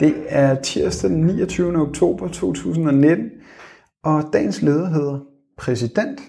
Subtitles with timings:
[0.00, 1.76] Det er tirsdag den 29.
[1.76, 3.30] oktober 2019,
[4.04, 5.18] og dagens leder hedder
[5.58, 6.20] præsident,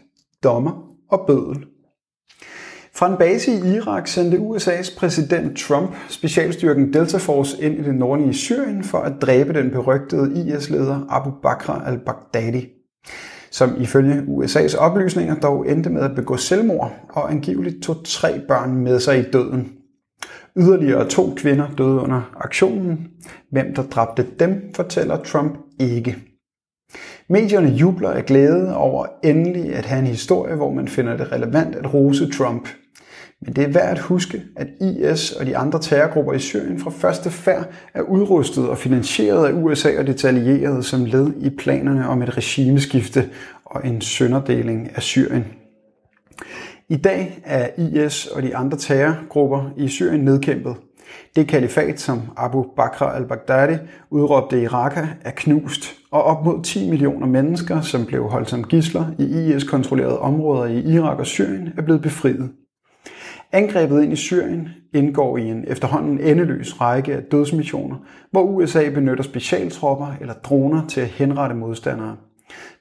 [0.43, 0.71] dommer
[1.09, 1.65] og bødel.
[2.95, 7.95] Fra en base i Irak sendte USA's præsident Trump specialstyrken Delta Force ind i det
[7.95, 12.67] nordlige Syrien for at dræbe den berygtede IS-leder Abu Bakr al-Baghdadi,
[13.51, 18.75] som ifølge USA's oplysninger dog endte med at begå selvmord og angiveligt tog tre børn
[18.75, 19.78] med sig i døden.
[20.57, 23.07] Yderligere to kvinder døde under aktionen.
[23.51, 26.17] Hvem der dræbte dem, fortæller Trump ikke.
[27.29, 31.75] Medierne jubler af glæde over endelig at have en historie, hvor man finder det relevant
[31.75, 32.69] at rose Trump.
[33.41, 36.91] Men det er værd at huske, at IS og de andre terrorgrupper i Syrien fra
[36.91, 42.09] første færd er udrustet og finansieret af USA og detaljeret allierede som led i planerne
[42.09, 43.29] om et regimeskifte
[43.65, 45.45] og en sønderdeling af Syrien.
[46.91, 50.75] I dag er IS og de andre terrorgrupper i Syrien nedkæmpet.
[51.35, 53.77] Det kalifat, som Abu Bakr al-Baghdadi
[54.09, 58.63] udråbte i Raqqa, er knust, og op mod 10 millioner mennesker, som blev holdt som
[58.63, 62.49] gisler i IS-kontrollerede områder i Irak og Syrien, er blevet befriet.
[63.51, 67.95] Angrebet ind i Syrien indgår i en efterhånden endeløs række af dødsmissioner,
[68.31, 72.15] hvor USA benytter specialtropper eller droner til at henrette modstandere.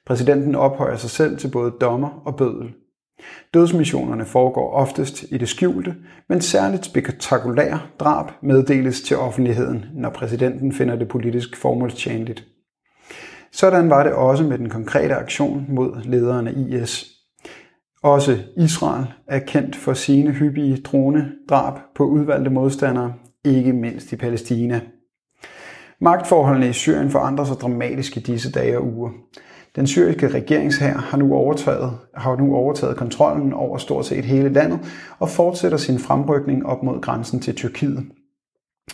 [0.05, 2.73] Præsidenten ophøjer sig selv til både dommer og bødel.
[3.53, 5.95] Dødsmissionerne foregår oftest i det skjulte,
[6.29, 12.45] men særligt spektakulære drab meddeles til offentligheden, når præsidenten finder det politisk formålstjenligt.
[13.51, 17.05] Sådan var det også med den konkrete aktion mod lederen af IS.
[18.03, 23.13] Også Israel er kendt for sine hyppige dronedrab på udvalgte modstandere,
[23.45, 24.81] ikke mindst i Palæstina.
[26.01, 29.09] Magtforholdene i Syrien forandrer sig dramatisk i disse dage og uger.
[29.75, 34.79] Den syriske regeringshær har nu overtaget, har nu overtaget kontrollen over stort set hele landet
[35.19, 38.05] og fortsætter sin fremrykning op mod grænsen til Tyrkiet.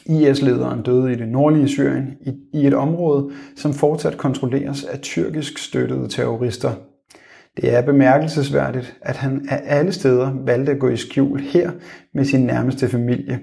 [0.06, 2.18] IS-lederen døde i det nordlige Syrien
[2.54, 6.72] i et område, som fortsat kontrolleres af tyrkisk støttede terrorister.
[7.58, 11.72] Det er bemærkelsesværdigt, at han af alle steder valgte at gå i skjul her
[12.14, 13.40] med sin nærmeste familie,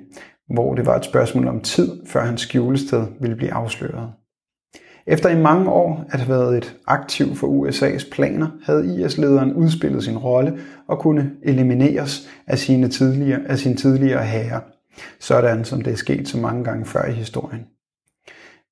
[0.54, 4.08] hvor det var et spørgsmål om tid, før hans skjulested ville blive afsløret.
[5.06, 10.04] Efter i mange år at have været et aktiv for USA's planer, havde IS-lederen udspillet
[10.04, 10.58] sin rolle
[10.88, 14.60] og kunne elimineres af sine tidligere, af sin tidligere herrer,
[15.20, 17.60] sådan som det er sket så mange gange før i historien.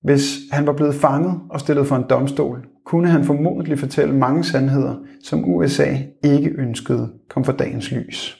[0.03, 4.45] Hvis han var blevet fanget og stillet for en domstol, kunne han formodentlig fortælle mange
[4.45, 8.40] sandheder, som USA ikke ønskede kom for dagens lys.